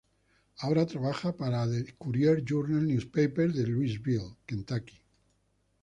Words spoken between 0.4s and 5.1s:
Ahora trabaja para "The Courier-Journal Newspaper" de Louisville, Kentucky.